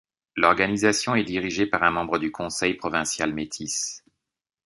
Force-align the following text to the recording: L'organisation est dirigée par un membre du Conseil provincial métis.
L'organisation 0.35 1.13
est 1.13 1.23
dirigée 1.23 1.67
par 1.67 1.83
un 1.83 1.91
membre 1.91 2.17
du 2.17 2.31
Conseil 2.31 2.73
provincial 2.73 3.31
métis. 3.35 4.03